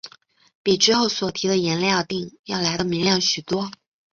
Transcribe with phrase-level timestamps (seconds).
[0.63, 3.69] 比之后所提的颜料靛要来得明亮许多。